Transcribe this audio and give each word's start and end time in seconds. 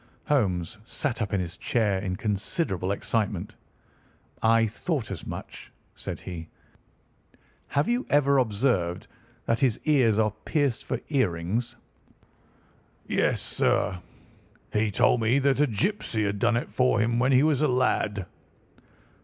Holmes 0.25 0.79
sat 0.83 1.21
up 1.21 1.31
in 1.31 1.39
his 1.39 1.57
chair 1.57 1.99
in 1.99 2.15
considerable 2.15 2.91
excitement. 2.91 3.53
"I 4.41 4.65
thought 4.65 5.11
as 5.11 5.27
much," 5.27 5.71
said 5.95 6.19
he. 6.21 6.49
"Have 7.67 7.87
you 7.87 8.07
ever 8.09 8.39
observed 8.39 9.05
that 9.45 9.59
his 9.59 9.79
ears 9.83 10.17
are 10.17 10.31
pierced 10.43 10.83
for 10.85 10.99
earrings?" 11.09 11.75
"Yes, 13.07 13.43
sir. 13.43 13.99
He 14.73 14.89
told 14.89 15.21
me 15.21 15.37
that 15.37 15.59
a 15.61 15.67
gipsy 15.67 16.25
had 16.25 16.39
done 16.39 16.57
it 16.57 16.71
for 16.71 16.99
him 16.99 17.19
when 17.19 17.31
he 17.31 17.43
was 17.43 17.61
a 17.61 17.67
lad." 17.67 18.25